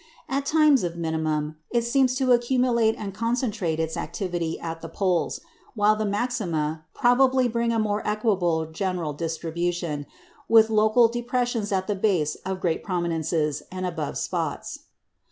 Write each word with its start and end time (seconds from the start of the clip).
At 0.27 0.47
times 0.47 0.83
of 0.83 0.95
minimum 0.97 1.57
it 1.69 1.83
seems 1.83 2.15
to 2.15 2.31
accumulate 2.31 2.95
and 2.97 3.13
concentrate 3.13 3.79
its 3.79 3.95
activity 3.95 4.59
at 4.59 4.81
the 4.81 4.89
poles; 4.89 5.41
while 5.75 5.95
maxima 6.03 6.85
probably 6.95 7.47
bring 7.47 7.71
a 7.71 7.77
more 7.77 8.01
equable 8.03 8.65
general 8.71 9.13
distribution, 9.13 10.07
with 10.49 10.71
local 10.71 11.07
depressions 11.07 11.71
at 11.71 11.85
the 11.85 11.93
base 11.93 12.33
of 12.47 12.59
great 12.61 12.83
prominences 12.83 13.61
and 13.71 13.85
above 13.85 14.17
spots. 14.17 14.85